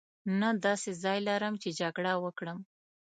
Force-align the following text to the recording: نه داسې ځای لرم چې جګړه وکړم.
نه 0.39 0.49
داسې 0.65 0.91
ځای 1.03 1.19
لرم 1.27 1.53
چې 1.61 1.69
جګړه 1.79 2.13
وکړم. 2.23 2.59